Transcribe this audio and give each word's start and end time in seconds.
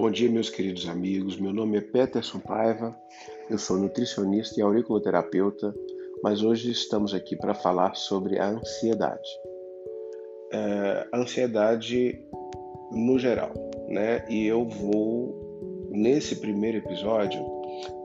Bom 0.00 0.12
dia, 0.12 0.30
meus 0.30 0.48
queridos 0.48 0.88
amigos. 0.88 1.40
Meu 1.40 1.52
nome 1.52 1.76
é 1.76 1.80
Peterson 1.80 2.38
Paiva, 2.38 2.96
eu 3.50 3.58
sou 3.58 3.76
nutricionista 3.76 4.60
e 4.60 4.62
auriculoterapeuta, 4.62 5.74
mas 6.22 6.40
hoje 6.40 6.70
estamos 6.70 7.12
aqui 7.12 7.34
para 7.34 7.52
falar 7.52 7.96
sobre 7.96 8.38
a 8.38 8.46
ansiedade. 8.48 9.28
É, 10.52 11.08
ansiedade 11.12 12.16
no 12.92 13.18
geral, 13.18 13.52
né? 13.88 14.24
E 14.30 14.46
eu 14.46 14.68
vou, 14.68 15.88
nesse 15.90 16.36
primeiro 16.36 16.78
episódio, 16.78 17.44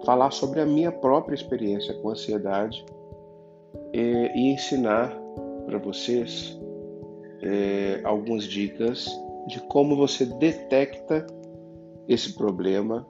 falar 0.04 0.32
sobre 0.32 0.62
a 0.62 0.66
minha 0.66 0.92
própria 0.92 1.36
experiência 1.36 1.94
com 1.94 2.10
ansiedade 2.10 2.84
e, 3.94 4.32
e 4.34 4.52
ensinar 4.52 5.16
para 5.68 5.78
vocês 5.78 6.60
é, 7.44 8.02
algumas 8.04 8.46
dicas 8.46 9.08
de 9.46 9.60
como 9.68 9.96
você 9.96 10.26
detecta 10.26 11.24
esse 12.08 12.34
problema 12.34 13.08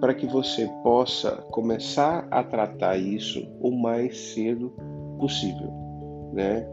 para 0.00 0.14
que 0.14 0.26
você 0.26 0.68
possa 0.82 1.30
começar 1.50 2.26
a 2.30 2.42
tratar 2.42 2.96
isso 2.96 3.46
o 3.60 3.70
mais 3.70 4.16
cedo 4.18 4.72
possível, 5.18 5.72
né? 6.32 6.66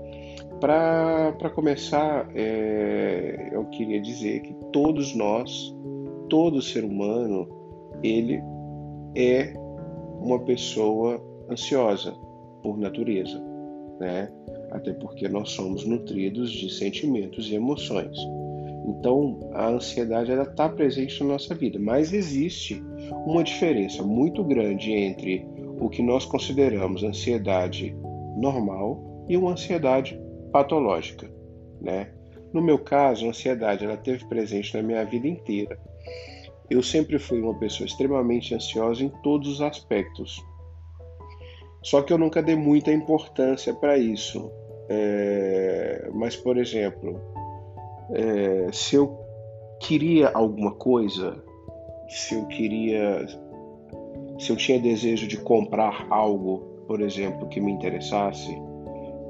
Para 0.59 1.49
começar, 1.53 2.29
é, 2.33 3.49
eu 3.51 3.65
queria 3.65 4.01
dizer 4.01 4.41
que 4.41 4.53
todos 4.71 5.15
nós, 5.15 5.75
todo 6.29 6.61
ser 6.61 6.83
humano, 6.83 7.47
ele 8.03 8.41
é 9.15 9.53
uma 10.21 10.39
pessoa 10.39 11.21
ansiosa 11.49 12.13
por 12.63 12.77
natureza, 12.77 13.41
né? 13.99 14.31
Até 14.71 14.93
porque 14.93 15.27
nós 15.27 15.51
somos 15.51 15.85
nutridos 15.85 16.51
de 16.51 16.69
sentimentos 16.69 17.49
e 17.49 17.55
emoções. 17.55 18.17
Então, 18.87 19.39
a 19.53 19.69
ansiedade 19.69 20.31
ela 20.31 20.43
está 20.43 20.69
presente 20.69 21.21
na 21.23 21.29
nossa 21.29 21.55
vida, 21.55 21.79
mas 21.79 22.13
existe 22.13 22.83
uma 23.25 23.43
diferença 23.43 24.03
muito 24.03 24.43
grande 24.43 24.91
entre 24.91 25.45
o 25.79 25.89
que 25.89 26.03
nós 26.03 26.25
consideramos 26.25 27.03
ansiedade 27.03 27.95
normal 28.37 29.25
e 29.27 29.35
uma 29.35 29.51
ansiedade 29.51 30.19
patológica, 30.51 31.29
né? 31.81 32.11
No 32.53 32.61
meu 32.61 32.79
caso, 32.79 33.25
a 33.25 33.29
ansiedade 33.29 33.83
ela 33.83 33.97
teve 33.97 34.23
presente 34.25 34.75
na 34.75 34.83
minha 34.83 35.03
vida 35.03 35.27
inteira. 35.27 35.77
Eu 36.69 36.81
sempre 36.81 37.19
fui 37.19 37.41
uma 37.41 37.57
pessoa 37.59 37.85
extremamente 37.85 38.55
ansiosa 38.55 39.03
em 39.03 39.09
todos 39.23 39.47
os 39.49 39.61
aspectos. 39.61 40.41
Só 41.83 42.01
que 42.01 42.13
eu 42.13 42.17
nunca 42.17 42.41
dei 42.41 42.55
muita 42.55 42.91
importância 42.91 43.73
para 43.73 43.97
isso. 43.97 44.49
É... 44.89 46.09
Mas, 46.13 46.35
por 46.35 46.57
exemplo, 46.57 47.19
é, 48.15 48.71
se 48.71 48.95
eu 48.95 49.19
queria 49.79 50.29
alguma 50.29 50.71
coisa, 50.71 51.43
se 52.07 52.35
eu 52.35 52.45
queria, 52.47 53.25
se 54.39 54.49
eu 54.49 54.55
tinha 54.55 54.79
desejo 54.79 55.27
de 55.27 55.37
comprar 55.37 56.07
algo, 56.09 56.59
por 56.87 57.01
exemplo, 57.01 57.47
que 57.49 57.59
me 57.59 57.71
interessasse, 57.71 58.55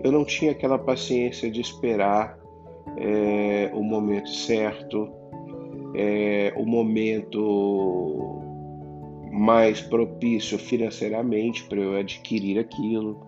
eu 0.03 0.11
não 0.11 0.23
tinha 0.23 0.51
aquela 0.51 0.77
paciência 0.77 1.49
de 1.49 1.59
esperar 1.59 2.37
é, 2.97 3.71
o 3.73 3.81
momento 3.81 4.29
certo, 4.29 5.09
é, 5.95 6.53
o 6.55 6.65
momento 6.65 8.41
mais 9.31 9.81
propício 9.81 10.57
financeiramente 10.57 11.63
para 11.65 11.79
eu 11.79 11.97
adquirir 11.97 12.59
aquilo. 12.59 13.19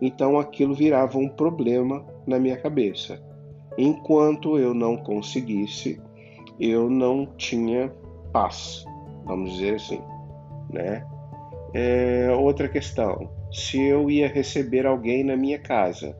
Então 0.00 0.38
aquilo 0.38 0.74
virava 0.74 1.18
um 1.18 1.28
problema 1.28 2.04
na 2.26 2.38
minha 2.38 2.56
cabeça. 2.56 3.22
Enquanto 3.78 4.58
eu 4.58 4.74
não 4.74 4.96
conseguisse, 4.96 6.00
eu 6.60 6.90
não 6.90 7.26
tinha 7.36 7.92
paz, 8.32 8.84
vamos 9.24 9.52
dizer 9.52 9.76
assim, 9.76 10.00
né? 10.70 11.06
É, 11.74 12.30
outra 12.38 12.68
questão, 12.68 13.30
se 13.50 13.80
eu 13.80 14.10
ia 14.10 14.28
receber 14.28 14.86
alguém 14.86 15.24
na 15.24 15.36
minha 15.36 15.58
casa, 15.58 16.16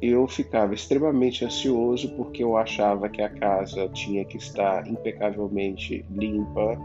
eu 0.00 0.28
ficava 0.28 0.74
extremamente 0.74 1.44
ansioso 1.44 2.14
porque 2.16 2.44
eu 2.44 2.56
achava 2.56 3.08
que 3.08 3.22
a 3.22 3.28
casa 3.30 3.88
tinha 3.88 4.24
que 4.24 4.36
estar 4.36 4.86
impecavelmente 4.86 6.04
limpa. 6.10 6.78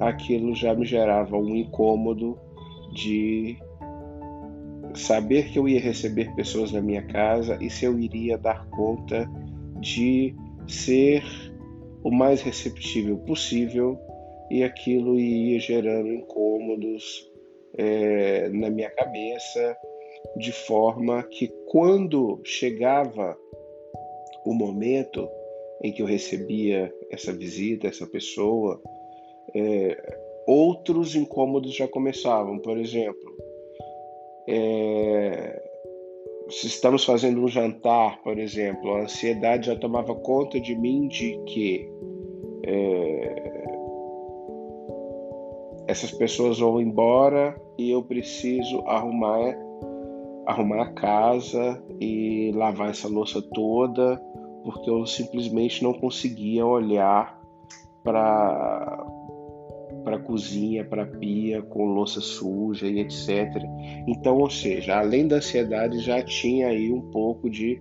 Aquilo 0.00 0.54
já 0.54 0.74
me 0.74 0.84
gerava 0.84 1.36
um 1.36 1.56
incômodo 1.56 2.38
de 2.92 3.56
saber 4.94 5.50
que 5.50 5.58
eu 5.58 5.68
ia 5.68 5.80
receber 5.80 6.34
pessoas 6.34 6.72
na 6.72 6.80
minha 6.80 7.02
casa 7.02 7.58
e 7.60 7.68
se 7.68 7.84
eu 7.84 7.98
iria 7.98 8.38
dar 8.38 8.68
conta 8.70 9.28
de 9.80 10.34
ser 10.68 11.22
o 12.02 12.10
mais 12.10 12.42
receptível 12.42 13.18
possível 13.18 13.98
e 14.50 14.62
aquilo 14.62 15.18
ia 15.18 15.58
gerando 15.58 16.12
incômodos 16.12 17.30
é, 17.76 18.48
na 18.50 18.70
minha 18.70 18.90
cabeça, 18.90 19.76
de 20.36 20.52
forma 20.52 21.22
que 21.24 21.48
quando 21.66 22.40
chegava 22.44 23.36
o 24.44 24.54
momento 24.54 25.28
em 25.82 25.92
que 25.92 26.02
eu 26.02 26.06
recebia 26.06 26.92
essa 27.10 27.32
visita, 27.32 27.88
essa 27.88 28.06
pessoa, 28.06 28.80
é, 29.54 30.18
outros 30.46 31.14
incômodos 31.14 31.74
já 31.74 31.88
começavam. 31.88 32.58
Por 32.58 32.78
exemplo, 32.78 33.36
é, 34.48 35.62
se 36.50 36.66
estamos 36.66 37.04
fazendo 37.04 37.42
um 37.42 37.48
jantar, 37.48 38.22
por 38.22 38.38
exemplo, 38.38 38.94
a 38.94 39.02
ansiedade 39.02 39.66
já 39.66 39.76
tomava 39.76 40.14
conta 40.14 40.60
de 40.60 40.74
mim 40.76 41.08
de 41.08 41.38
que 41.46 41.88
é, 42.66 43.44
essas 45.86 46.10
pessoas 46.12 46.58
vão 46.58 46.80
embora 46.80 47.60
e 47.78 47.90
eu 47.90 48.02
preciso 48.02 48.80
arrumar 48.86 49.56
arrumar 50.46 50.82
a 50.82 50.92
casa 50.92 51.82
e 51.98 52.52
lavar 52.54 52.90
essa 52.90 53.08
louça 53.08 53.40
toda 53.54 54.20
porque 54.62 54.90
eu 54.90 55.06
simplesmente 55.06 55.82
não 55.82 55.94
conseguia 55.94 56.66
olhar 56.66 57.40
para 58.02 58.93
para 60.14 60.16
a 60.16 60.18
cozinha, 60.18 60.84
para 60.84 61.02
a 61.02 61.06
pia, 61.06 61.62
com 61.62 61.86
louça 61.86 62.20
suja 62.20 62.86
e 62.86 63.00
etc. 63.00 63.62
Então, 64.06 64.38
ou 64.38 64.50
seja, 64.50 64.98
além 64.98 65.26
da 65.26 65.36
ansiedade, 65.36 65.98
já 65.98 66.22
tinha 66.22 66.68
aí 66.68 66.92
um 66.92 67.00
pouco 67.10 67.50
de 67.50 67.80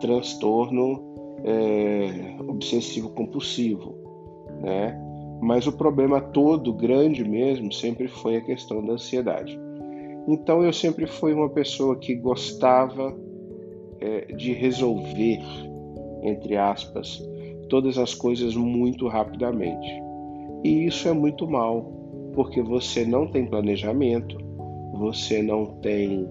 transtorno 0.00 1.02
é, 1.44 2.36
obsessivo-compulsivo, 2.48 3.94
né? 4.62 5.02
Mas 5.40 5.66
o 5.66 5.72
problema 5.72 6.20
todo, 6.20 6.72
grande 6.72 7.22
mesmo, 7.22 7.70
sempre 7.70 8.08
foi 8.08 8.36
a 8.36 8.40
questão 8.40 8.84
da 8.84 8.94
ansiedade. 8.94 9.58
Então, 10.26 10.62
eu 10.64 10.72
sempre 10.72 11.06
fui 11.06 11.34
uma 11.34 11.50
pessoa 11.50 11.96
que 11.96 12.14
gostava 12.14 13.14
é, 14.00 14.32
de 14.32 14.52
resolver, 14.52 15.40
entre 16.22 16.56
aspas, 16.56 17.22
todas 17.68 17.98
as 17.98 18.14
coisas 18.14 18.56
muito 18.56 19.06
rapidamente. 19.08 20.05
E 20.64 20.86
isso 20.86 21.08
é 21.08 21.12
muito 21.12 21.48
mal, 21.48 21.92
porque 22.34 22.62
você 22.62 23.04
não 23.04 23.26
tem 23.26 23.46
planejamento, 23.46 24.36
você 24.94 25.42
não 25.42 25.66
tem. 25.80 26.28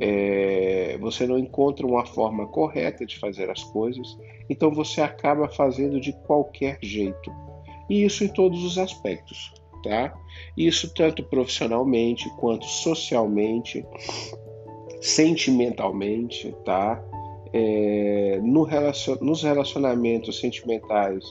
É, 0.00 0.96
você 1.00 1.26
não 1.26 1.36
encontra 1.36 1.84
uma 1.84 2.06
forma 2.06 2.46
correta 2.46 3.04
de 3.04 3.18
fazer 3.18 3.50
as 3.50 3.64
coisas, 3.64 4.06
então 4.48 4.70
você 4.70 5.00
acaba 5.00 5.48
fazendo 5.48 6.00
de 6.00 6.12
qualquer 6.24 6.78
jeito. 6.80 7.32
E 7.90 8.04
isso 8.04 8.22
em 8.22 8.28
todos 8.28 8.62
os 8.64 8.78
aspectos, 8.78 9.52
tá? 9.82 10.16
Isso 10.56 10.94
tanto 10.94 11.24
profissionalmente 11.24 12.28
quanto 12.36 12.64
socialmente, 12.66 13.84
sentimentalmente, 15.00 16.54
tá? 16.64 17.02
É, 17.52 18.38
no 18.42 18.62
relacion, 18.62 19.16
nos 19.20 19.42
relacionamentos 19.42 20.38
sentimentais, 20.38 21.24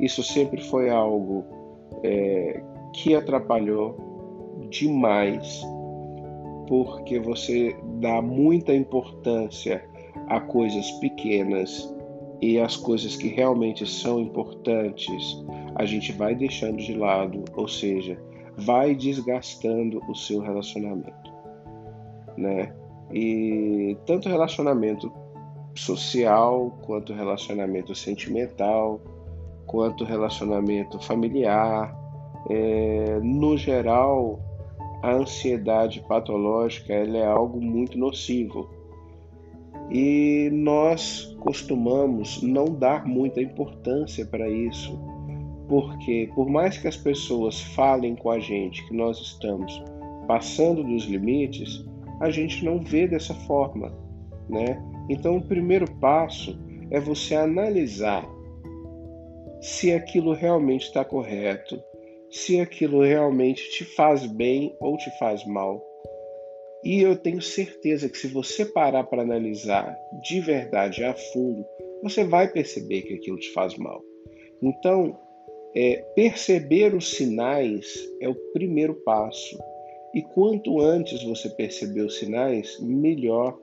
isso 0.00 0.22
sempre 0.22 0.62
foi 0.64 0.90
algo 0.90 1.59
é, 2.02 2.62
que 2.92 3.14
atrapalhou 3.14 3.96
demais, 4.70 5.62
porque 6.66 7.18
você 7.18 7.76
dá 8.00 8.22
muita 8.22 8.74
importância 8.74 9.84
a 10.28 10.40
coisas 10.40 10.90
pequenas 10.92 11.92
e 12.40 12.58
as 12.58 12.76
coisas 12.76 13.16
que 13.16 13.28
realmente 13.28 13.86
são 13.86 14.20
importantes 14.20 15.44
a 15.74 15.84
gente 15.84 16.12
vai 16.12 16.34
deixando 16.34 16.78
de 16.78 16.94
lado, 16.94 17.44
ou 17.54 17.68
seja, 17.68 18.18
vai 18.56 18.94
desgastando 18.94 20.02
o 20.08 20.14
seu 20.14 20.40
relacionamento, 20.40 21.32
né? 22.36 22.74
E 23.12 23.96
tanto 24.06 24.28
relacionamento 24.28 25.12
social 25.74 26.78
quanto 26.82 27.12
relacionamento 27.12 27.94
sentimental 27.94 29.00
quanto 29.70 30.04
relacionamento 30.04 30.98
familiar. 30.98 31.96
É, 32.48 33.20
no 33.22 33.56
geral, 33.56 34.40
a 35.00 35.12
ansiedade 35.12 36.04
patológica 36.08 36.92
ela 36.92 37.16
é 37.16 37.24
algo 37.24 37.60
muito 37.60 37.96
nocivo 37.96 38.68
e 39.88 40.50
nós 40.52 41.36
costumamos 41.40 42.42
não 42.42 42.64
dar 42.64 43.06
muita 43.06 43.40
importância 43.40 44.26
para 44.26 44.48
isso, 44.48 44.98
Porque 45.68 46.28
por 46.34 46.48
mais 46.48 46.76
que 46.76 46.88
as 46.88 46.96
pessoas 46.96 47.60
falem 47.60 48.16
com 48.16 48.28
a 48.28 48.40
gente 48.40 48.84
que 48.88 48.96
nós 48.96 49.20
estamos 49.20 49.80
passando 50.26 50.82
dos 50.82 51.04
limites, 51.04 51.84
a 52.20 52.28
gente 52.28 52.64
não 52.64 52.80
vê 52.80 53.06
dessa 53.06 53.34
forma, 53.34 53.92
né? 54.48 54.82
Então 55.08 55.36
o 55.36 55.42
primeiro 55.42 55.88
passo 56.00 56.58
é 56.90 56.98
você 56.98 57.36
analisar 57.36 58.28
se 59.60 59.92
aquilo 59.92 60.32
realmente 60.32 60.86
está 60.86 61.04
correto, 61.04 61.82
se 62.30 62.60
aquilo 62.60 63.02
realmente 63.02 63.70
te 63.70 63.84
faz 63.84 64.24
bem 64.26 64.74
ou 64.80 64.96
te 64.96 65.10
faz 65.18 65.44
mal. 65.46 65.84
E 66.82 67.02
eu 67.02 67.16
tenho 67.16 67.42
certeza 67.42 68.08
que 68.08 68.16
se 68.16 68.28
você 68.28 68.64
parar 68.64 69.04
para 69.04 69.22
analisar 69.22 69.94
de 70.22 70.40
verdade 70.40 71.04
a 71.04 71.14
fundo, 71.14 71.64
você 72.02 72.24
vai 72.24 72.50
perceber 72.50 73.02
que 73.02 73.14
aquilo 73.14 73.38
te 73.38 73.52
faz 73.52 73.76
mal. 73.76 74.02
Então, 74.62 75.18
é, 75.74 75.96
perceber 76.14 76.94
os 76.94 77.10
sinais 77.10 77.94
é 78.20 78.28
o 78.28 78.34
primeiro 78.52 78.94
passo. 79.04 79.58
E 80.14 80.22
quanto 80.22 80.80
antes 80.80 81.22
você 81.22 81.48
perceber 81.50 82.02
os 82.02 82.18
sinais, 82.18 82.78
melhor 82.80 83.58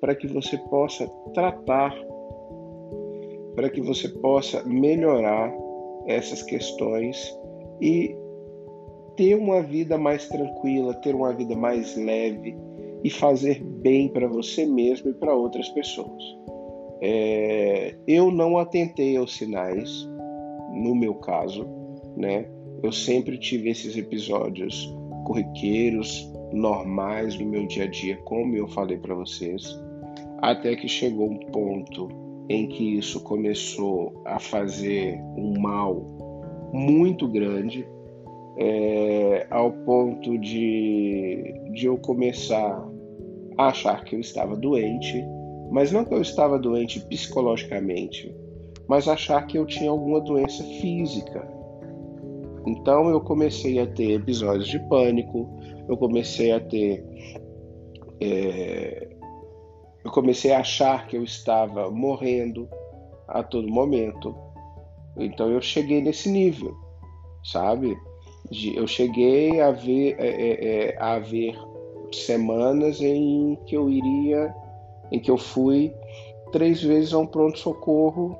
para 0.00 0.14
que 0.14 0.26
você 0.26 0.58
possa 0.58 1.06
tratar, 1.32 1.94
para 3.54 3.68
que 3.68 3.80
você 3.80 4.08
possa 4.08 4.62
melhorar 4.64 5.52
essas 6.06 6.42
questões 6.42 7.16
e 7.80 8.16
ter 9.16 9.36
uma 9.36 9.62
vida 9.62 9.98
mais 9.98 10.28
tranquila, 10.28 10.94
ter 10.94 11.14
uma 11.14 11.32
vida 11.32 11.54
mais 11.54 11.96
leve 11.96 12.56
e 13.04 13.10
fazer 13.10 13.62
bem 13.62 14.08
para 14.08 14.26
você 14.26 14.64
mesmo 14.64 15.10
e 15.10 15.14
para 15.14 15.34
outras 15.34 15.68
pessoas. 15.70 16.22
É, 17.00 17.94
eu 18.06 18.30
não 18.30 18.56
atentei 18.58 19.16
aos 19.16 19.36
sinais, 19.36 20.08
no 20.72 20.94
meu 20.94 21.14
caso, 21.16 21.66
né? 22.16 22.48
Eu 22.82 22.92
sempre 22.92 23.38
tive 23.38 23.70
esses 23.70 23.96
episódios 23.96 24.94
corriqueiros, 25.24 26.30
normais 26.52 27.38
no 27.38 27.46
meu 27.46 27.66
dia 27.66 27.84
a 27.84 27.86
dia, 27.88 28.16
como 28.24 28.54
eu 28.54 28.68
falei 28.68 28.98
para 28.98 29.14
vocês, 29.14 29.62
até 30.38 30.76
que 30.76 30.88
chegou 30.88 31.30
um 31.30 31.38
ponto 31.38 32.08
em 32.52 32.66
que 32.66 32.98
isso 32.98 33.20
começou 33.22 34.22
a 34.26 34.38
fazer 34.38 35.18
um 35.36 35.58
mal 35.58 36.04
muito 36.72 37.26
grande, 37.26 37.86
é, 38.58 39.46
ao 39.50 39.72
ponto 39.72 40.38
de, 40.38 41.54
de 41.72 41.86
eu 41.86 41.96
começar 41.96 42.86
a 43.56 43.68
achar 43.68 44.04
que 44.04 44.14
eu 44.14 44.20
estava 44.20 44.54
doente, 44.54 45.24
mas 45.70 45.90
não 45.90 46.04
que 46.04 46.12
eu 46.12 46.20
estava 46.20 46.58
doente 46.58 47.00
psicologicamente, 47.06 48.34
mas 48.86 49.08
achar 49.08 49.46
que 49.46 49.56
eu 49.56 49.64
tinha 49.64 49.90
alguma 49.90 50.20
doença 50.20 50.62
física. 50.80 51.48
Então 52.66 53.08
eu 53.08 53.20
comecei 53.22 53.78
a 53.78 53.86
ter 53.86 54.12
episódios 54.12 54.68
de 54.68 54.78
pânico, 54.88 55.48
eu 55.88 55.96
comecei 55.96 56.52
a 56.52 56.60
ter. 56.60 57.02
É, 58.20 59.08
eu 60.04 60.10
comecei 60.10 60.52
a 60.52 60.60
achar 60.60 61.06
que 61.06 61.16
eu 61.16 61.24
estava 61.24 61.90
morrendo 61.90 62.68
a 63.28 63.42
todo 63.42 63.68
momento. 63.68 64.34
Então 65.16 65.50
eu 65.50 65.60
cheguei 65.60 66.00
nesse 66.00 66.28
nível, 66.28 66.74
sabe? 67.44 67.96
Eu 68.74 68.86
cheguei 68.86 69.60
a 69.60 69.70
ver, 69.70 70.16
é, 70.18 70.28
é, 70.28 70.64
é, 70.90 71.02
a 71.02 71.18
ver 71.18 71.56
semanas 72.12 73.00
em 73.00 73.58
que 73.66 73.76
eu 73.76 73.88
iria, 73.88 74.54
em 75.10 75.18
que 75.18 75.30
eu 75.30 75.38
fui 75.38 75.94
três 76.50 76.82
vezes 76.82 77.14
a 77.14 77.18
um 77.18 77.26
pronto-socorro 77.26 78.36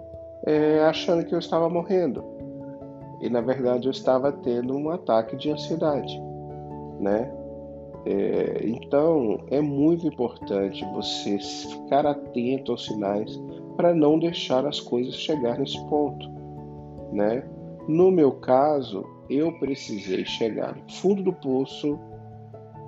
é, 0.47 0.81
achando 0.81 1.25
que 1.25 1.35
eu 1.35 1.39
estava 1.39 1.69
morrendo. 1.69 2.23
E 3.21 3.31
na 3.31 3.41
verdade 3.41 3.87
eu 3.87 3.93
estava 3.93 4.33
tendo 4.33 4.77
um 4.77 4.91
ataque 4.91 5.37
de 5.37 5.51
ansiedade, 5.51 6.21
né? 6.99 7.33
É, 8.05 8.63
então 8.65 9.45
é 9.49 9.61
muito 9.61 10.07
importante 10.07 10.85
você 10.93 11.39
ficar 11.39 12.05
atento 12.05 12.73
aos 12.73 12.85
sinais 12.87 13.41
para 13.77 13.95
não 13.95 14.19
deixar 14.19 14.67
as 14.67 14.81
coisas 14.81 15.15
chegar 15.15 15.59
nesse 15.59 15.79
ponto, 15.87 16.29
né? 17.13 17.49
No 17.89 18.11
meu 18.11 18.33
caso, 18.33 19.05
eu 19.31 19.53
precisei 19.59 20.25
chegar 20.25 20.77
no 20.77 20.93
fundo 20.93 21.23
do 21.23 21.33
poço 21.33 21.99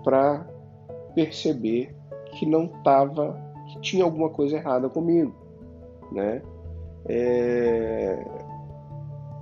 para 0.02 0.46
perceber 1.14 1.94
que 2.32 2.44
não 2.44 2.64
estava, 2.64 3.40
que 3.68 3.80
tinha 3.80 4.04
alguma 4.04 4.30
coisa 4.30 4.56
errada 4.56 4.88
comigo, 4.88 5.34
né? 6.12 6.42
É... 7.08 8.24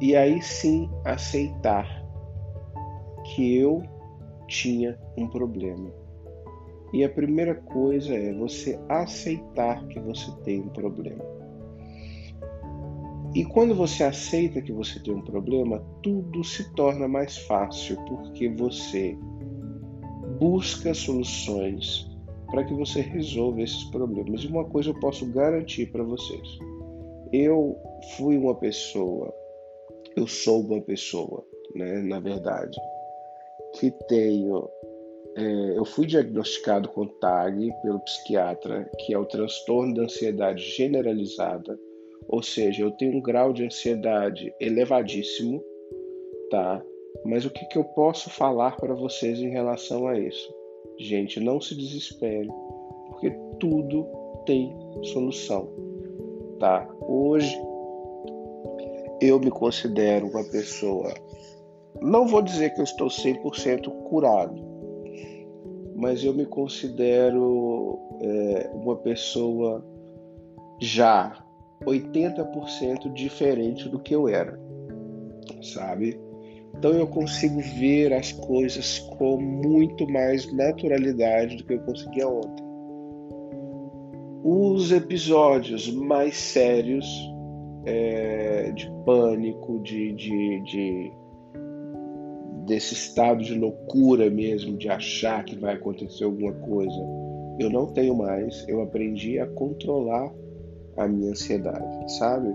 E 0.00 0.16
aí 0.16 0.42
sim 0.42 0.90
aceitar 1.04 1.86
que 3.24 3.56
eu 3.56 3.82
tinha 4.46 4.98
um 5.16 5.28
problema. 5.28 5.92
E 6.92 7.02
a 7.04 7.08
primeira 7.08 7.54
coisa 7.54 8.14
é 8.14 8.32
você 8.34 8.78
aceitar 8.88 9.86
que 9.88 9.98
você 9.98 10.30
tem 10.44 10.60
um 10.60 10.68
problema. 10.68 11.24
E 13.34 13.46
quando 13.46 13.74
você 13.74 14.04
aceita 14.04 14.60
que 14.60 14.72
você 14.72 15.00
tem 15.02 15.14
um 15.14 15.22
problema, 15.22 15.82
tudo 16.02 16.44
se 16.44 16.70
torna 16.74 17.08
mais 17.08 17.38
fácil, 17.38 17.96
porque 18.04 18.50
você 18.50 19.16
busca 20.38 20.92
soluções 20.92 22.06
para 22.50 22.62
que 22.62 22.74
você 22.74 23.00
resolva 23.00 23.62
esses 23.62 23.84
problemas. 23.84 24.44
E 24.44 24.48
uma 24.48 24.66
coisa 24.66 24.90
eu 24.90 25.00
posso 25.00 25.24
garantir 25.32 25.86
para 25.86 26.04
vocês: 26.04 26.58
eu 27.32 27.74
fui 28.16 28.36
uma 28.36 28.54
pessoa, 28.54 29.32
eu 30.14 30.26
sou 30.26 30.60
uma 30.60 30.82
pessoa, 30.82 31.42
né, 31.74 32.02
na 32.02 32.20
verdade, 32.20 32.78
que 33.74 33.90
tenho. 34.08 34.68
É, 35.34 35.78
eu 35.78 35.84
fui 35.84 36.06
diagnosticado 36.06 36.88
com 36.90 37.06
TAG 37.06 37.72
pelo 37.82 38.00
psiquiatra, 38.00 38.90
que 38.98 39.14
é 39.14 39.18
o 39.18 39.24
transtorno 39.24 39.94
da 39.94 40.02
ansiedade 40.02 40.62
generalizada, 40.62 41.78
ou 42.28 42.42
seja, 42.42 42.82
eu 42.82 42.90
tenho 42.90 43.16
um 43.16 43.20
grau 43.20 43.52
de 43.52 43.64
ansiedade 43.64 44.54
elevadíssimo, 44.60 45.62
tá? 46.50 46.84
Mas 47.24 47.44
o 47.44 47.50
que, 47.50 47.64
que 47.66 47.78
eu 47.78 47.84
posso 47.84 48.30
falar 48.30 48.76
para 48.76 48.94
vocês 48.94 49.38
em 49.38 49.48
relação 49.48 50.06
a 50.06 50.18
isso? 50.18 50.54
Gente, 50.98 51.40
não 51.40 51.60
se 51.60 51.74
desespere, 51.74 52.48
porque 53.08 53.30
tudo 53.58 54.06
tem 54.44 54.74
solução, 55.12 55.68
tá? 56.58 56.88
Hoje 57.00 57.54
eu 59.20 59.38
me 59.38 59.50
considero 59.50 60.26
uma 60.26 60.44
pessoa 60.44 61.14
não 62.02 62.26
vou 62.26 62.42
dizer 62.42 62.74
que 62.74 62.80
eu 62.80 62.84
estou 62.84 63.08
100% 63.08 63.88
curado, 64.04 64.60
mas 65.94 66.24
eu 66.24 66.34
me 66.34 66.44
considero 66.44 67.98
é, 68.20 68.70
uma 68.74 68.96
pessoa 68.96 69.84
já 70.80 71.42
80% 71.84 73.12
diferente 73.12 73.88
do 73.88 73.98
que 73.98 74.14
eu 74.14 74.28
era, 74.28 74.58
sabe? 75.62 76.20
Então 76.76 76.92
eu 76.92 77.06
consigo 77.06 77.60
ver 77.60 78.12
as 78.12 78.32
coisas 78.32 78.98
com 78.98 79.40
muito 79.40 80.08
mais 80.10 80.52
naturalidade 80.52 81.56
do 81.56 81.64
que 81.64 81.74
eu 81.74 81.80
conseguia 81.80 82.28
ontem. 82.28 82.64
Os 84.44 84.90
episódios 84.90 85.92
mais 85.92 86.36
sérios 86.36 87.06
é, 87.84 88.72
de 88.72 88.90
pânico, 89.04 89.78
de, 89.80 90.12
de, 90.14 90.60
de 90.62 91.12
desse 92.66 92.94
estado 92.94 93.42
de 93.42 93.54
loucura 93.54 94.30
mesmo, 94.30 94.76
de 94.76 94.88
achar 94.88 95.44
que 95.44 95.56
vai 95.56 95.74
acontecer 95.74 96.24
alguma 96.24 96.52
coisa, 96.52 96.96
eu 97.58 97.70
não 97.70 97.86
tenho 97.86 98.14
mais. 98.14 98.66
Eu 98.68 98.82
aprendi 98.82 99.38
a 99.38 99.46
controlar 99.46 100.32
a 100.96 101.08
minha 101.08 101.30
ansiedade, 101.30 102.12
sabe? 102.18 102.54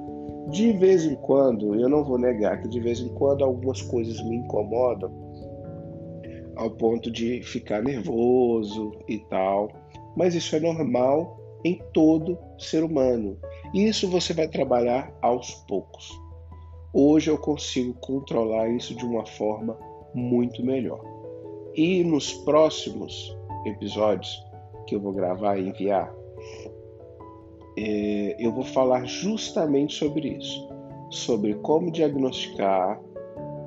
De 0.50 0.72
vez 0.74 1.06
em 1.06 1.16
quando, 1.16 1.76
eu 1.76 1.90
não 1.90 2.04
vou 2.04 2.18
negar 2.18 2.62
que 2.62 2.70
de 2.70 2.80
vez 2.80 3.00
em 3.00 3.10
quando 3.10 3.44
algumas 3.44 3.82
coisas 3.82 4.22
me 4.24 4.38
incomodam 4.38 5.12
ao 6.56 6.72
ponto 6.72 7.12
de 7.12 7.42
ficar 7.44 7.84
nervoso 7.84 8.92
e 9.08 9.20
tal, 9.30 9.70
mas 10.16 10.34
isso 10.34 10.56
é 10.56 10.60
normal 10.60 11.38
em 11.64 11.80
todo 11.94 12.38
ser 12.58 12.84
humano. 12.84 13.38
Isso 13.74 14.10
você 14.10 14.34
vai 14.34 14.48
trabalhar 14.48 15.14
aos 15.22 15.52
poucos. 15.68 16.10
Hoje 16.94 17.30
eu 17.30 17.38
consigo 17.38 17.94
controlar 17.96 18.70
isso 18.70 18.96
de 18.96 19.06
uma 19.06 19.26
forma 19.26 19.78
muito 20.18 20.66
melhor. 20.66 21.02
E 21.76 22.04
nos 22.04 22.34
próximos 22.34 23.38
episódios 23.66 24.44
que 24.88 24.96
eu 24.96 25.00
vou 25.00 25.14
gravar 25.14 25.58
e 25.58 25.70
enviar, 25.70 26.12
é, 27.78 28.36
eu 28.40 28.52
vou 28.52 28.64
falar 28.64 29.06
justamente 29.06 29.94
sobre 29.94 30.30
isso, 30.30 30.68
sobre 31.12 31.54
como 31.56 31.92
diagnosticar, 31.92 33.00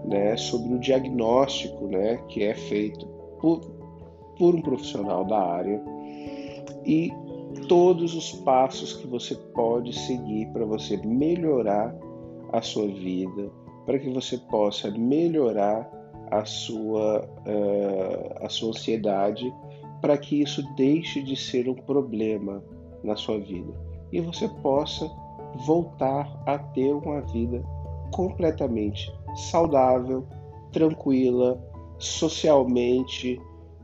né, 0.05 0.37
sobre 0.37 0.75
o 0.75 0.79
diagnóstico, 0.81 1.87
né, 1.87 2.17
que 2.29 2.43
é 2.43 2.55
feito 2.55 3.07
por, 3.41 3.61
por 4.37 4.55
um 4.55 4.63
profissional 4.63 5.25
da 5.25 5.39
área 5.39 5.81
e 6.85 7.13
todos 7.69 8.15
os 8.17 8.33
passos 8.33 8.95
que 8.95 9.07
você 9.07 9.37
pode 9.55 9.93
seguir 9.93 10.49
para 10.49 10.65
você 10.65 10.97
melhorar 10.97 11.95
a 12.53 12.61
sua 12.61 12.87
vida, 12.87 13.51
para 13.87 13.99
que 13.99 14.09
você 14.11 14.37
possa 14.39 14.91
melhorar 14.91 16.00
a 16.31 16.45
sua, 16.45 17.29
uh, 17.47 18.45
a 18.45 18.49
sua 18.49 18.71
ansiedade, 18.71 19.53
para 20.01 20.17
que 20.17 20.43
isso 20.43 20.63
deixe 20.77 21.23
de 21.23 21.37
ser 21.37 21.69
um 21.69 21.75
problema 21.75 22.63
na 23.03 23.17
sua 23.17 23.39
vida. 23.39 23.73
E 24.13 24.21
você 24.21 24.49
possa 24.63 25.11
voltar 25.67 26.43
a 26.47 26.59
ter 26.59 26.93
uma 26.93 27.21
vida 27.23 27.63
completamente 28.13 29.13
saudável, 29.51 30.27
tranquila, 30.73 31.61
socialmente, 31.99 33.41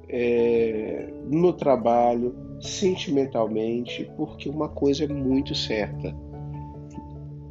é, 0.09 1.13
no 1.29 1.53
trabalho, 1.53 2.35
sentimentalmente, 2.61 4.11
porque 4.17 4.49
uma 4.49 4.69
coisa 4.69 5.05
é 5.05 5.09
muito 5.09 5.55
certa: 5.55 6.15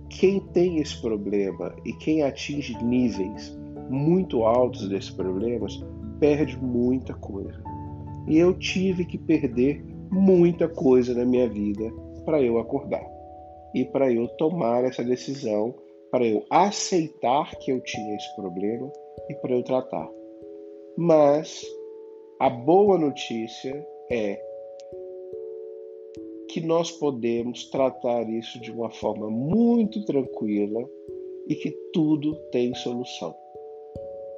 quem 0.09 0.39
tem 0.39 0.79
esse 0.79 0.99
problema 1.01 1.75
e 1.85 1.93
quem 1.93 2.23
atinge 2.23 2.81
níveis 2.83 3.57
muito 3.89 4.43
altos 4.43 4.87
desses 4.89 5.09
problemas 5.09 5.79
perde 6.19 6.57
muita 6.57 7.13
coisa. 7.13 7.61
E 8.27 8.37
eu 8.37 8.57
tive 8.57 9.05
que 9.05 9.17
perder 9.17 9.83
muita 10.11 10.67
coisa 10.67 11.13
na 11.13 11.25
minha 11.25 11.47
vida 11.47 11.91
para 12.25 12.41
eu 12.41 12.57
acordar 12.57 13.05
e 13.73 13.83
para 13.85 14.11
eu 14.11 14.27
tomar 14.29 14.83
essa 14.85 15.03
decisão, 15.03 15.75
para 16.09 16.25
eu 16.25 16.45
aceitar 16.49 17.55
que 17.57 17.71
eu 17.71 17.81
tinha 17.81 18.15
esse 18.15 18.35
problema 18.35 18.91
e 19.29 19.35
para 19.35 19.53
eu 19.53 19.63
tratar. 19.63 20.09
Mas 20.97 21.61
a 22.39 22.49
boa 22.49 22.97
notícia 22.97 23.85
é 24.09 24.41
que 26.49 26.61
nós 26.61 26.89
podemos 26.89 27.69
tratar 27.69 28.29
isso 28.29 28.61
de 28.61 28.71
uma 28.71 28.89
forma 28.89 29.29
muito 29.29 30.05
tranquila 30.05 30.89
e 31.49 31.55
que 31.55 31.71
tudo 31.91 32.35
tem 32.51 32.73
solução. 32.75 33.35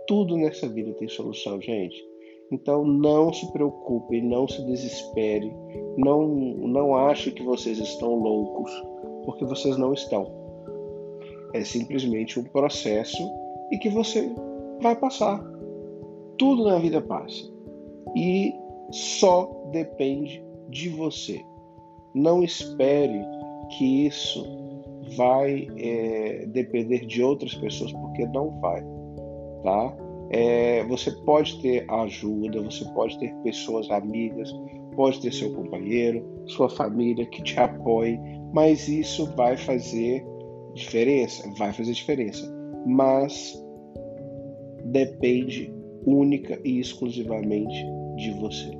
Tudo 0.07 0.37
nessa 0.37 0.67
vida 0.67 0.93
tem 0.93 1.07
solução, 1.07 1.61
gente. 1.61 2.03
Então 2.51 2.85
não 2.85 3.33
se 3.33 3.51
preocupem, 3.51 4.23
não 4.23 4.47
se 4.47 4.63
desesperem, 4.65 5.53
não, 5.97 6.27
não 6.27 6.95
achem 6.95 7.33
que 7.33 7.43
vocês 7.43 7.77
estão 7.77 8.15
loucos, 8.15 8.71
porque 9.25 9.43
vocês 9.43 9.77
não 9.77 9.93
estão. 9.93 10.25
É 11.53 11.63
simplesmente 11.63 12.39
um 12.39 12.43
processo 12.43 13.21
e 13.71 13.77
que 13.77 13.89
você 13.89 14.31
vai 14.81 14.95
passar. 14.95 15.43
Tudo 16.37 16.65
na 16.65 16.79
vida 16.79 17.01
passa. 17.01 17.43
E 18.15 18.53
só 18.91 19.45
depende 19.71 20.41
de 20.69 20.89
você. 20.89 21.41
Não 22.15 22.43
espere 22.43 23.19
que 23.77 24.07
isso 24.07 24.45
vai 25.15 25.67
é, 25.77 26.45
depender 26.47 27.05
de 27.05 27.23
outras 27.23 27.53
pessoas, 27.55 27.91
porque 27.91 28.25
não 28.27 28.59
vai, 28.59 28.83
tá? 29.63 29.97
É, 30.29 30.83
você 30.85 31.11
pode 31.23 31.61
ter 31.61 31.89
ajuda, 31.89 32.61
você 32.61 32.83
pode 32.93 33.17
ter 33.19 33.33
pessoas 33.43 33.89
amigas, 33.89 34.51
pode 34.95 35.21
ter 35.21 35.31
seu 35.31 35.53
companheiro, 35.53 36.25
sua 36.47 36.69
família 36.69 37.25
que 37.27 37.41
te 37.41 37.59
apoie, 37.59 38.19
mas 38.53 38.87
isso 38.87 39.25
vai 39.35 39.55
fazer 39.55 40.25
diferença? 40.73 41.49
Vai 41.57 41.71
fazer 41.71 41.93
diferença, 41.93 42.45
mas 42.85 43.57
depende 44.85 45.73
única 46.05 46.59
e 46.63 46.79
exclusivamente 46.79 47.85
de 48.15 48.31
você. 48.39 48.71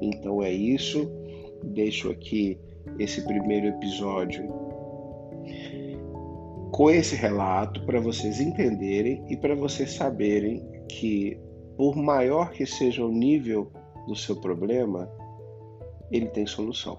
Então 0.00 0.42
é 0.42 0.52
isso. 0.52 1.10
Deixo 1.62 2.10
aqui 2.10 2.58
esse 2.98 3.24
primeiro 3.24 3.68
episódio 3.68 4.63
com 6.74 6.90
esse 6.90 7.14
relato 7.14 7.86
para 7.86 8.00
vocês 8.00 8.40
entenderem 8.40 9.24
e 9.28 9.36
para 9.36 9.54
vocês 9.54 9.92
saberem 9.92 10.60
que, 10.88 11.38
por 11.76 11.94
maior 11.94 12.50
que 12.50 12.66
seja 12.66 13.04
o 13.04 13.12
nível 13.12 13.70
do 14.08 14.16
seu 14.16 14.34
problema, 14.40 15.08
ele 16.10 16.26
tem 16.26 16.44
solução. 16.44 16.98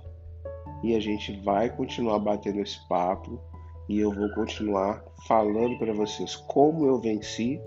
E 0.82 0.96
a 0.96 1.00
gente 1.02 1.38
vai 1.42 1.70
continuar 1.76 2.20
batendo 2.20 2.62
esse 2.62 2.88
papo 2.88 3.38
e 3.90 4.00
eu 4.00 4.14
vou 4.14 4.30
continuar 4.30 5.04
falando 5.28 5.78
para 5.78 5.92
vocês 5.92 6.38
como 6.38 6.86
eu 6.86 6.98
venci 7.02 7.60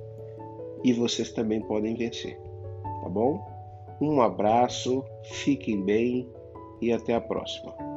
e 0.83 0.95
vocês 0.95 1.31
também 1.33 1.61
podem 1.61 1.95
vencer. 1.95 2.41
Tá 3.03 3.09
bom? 3.11 3.47
Um 4.00 4.23
abraço, 4.23 5.05
fiquem 5.25 5.85
bem 5.85 6.27
e 6.81 6.91
até 6.91 7.15
a 7.15 7.21
próxima. 7.21 7.88